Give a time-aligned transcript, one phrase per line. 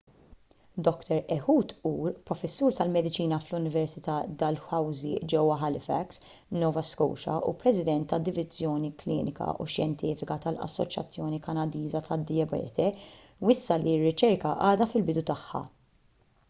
[0.85, 6.23] dr ehud ur professur tal-mediċina fl-università dalhousie ġewwa halifax
[6.63, 12.89] nova scotia u president tad-diviżjoni klinika u xjentifika tal-assoċjazzjoni kanadiża tad-dijabete
[13.51, 15.63] wissa li r-riċerka għadha fil-bidu tagħha